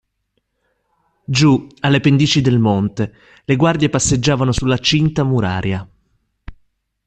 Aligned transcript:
Giù, 1.25 1.67
alle 1.81 1.99
pendici 1.99 2.41
del 2.41 2.57
monte, 2.57 3.13
le 3.45 3.55
guardie 3.55 3.87
passeggiavano 3.91 4.51
sulla 4.51 4.79
cinta 4.79 5.23
muraria. 5.23 5.87